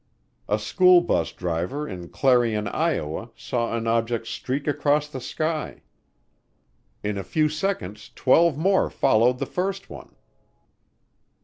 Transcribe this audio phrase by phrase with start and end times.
[0.49, 5.83] A school bus driver in Clarion, Iowa, saw an object streak across the sky.
[7.03, 10.15] In a few seconds twelve more followed the first one.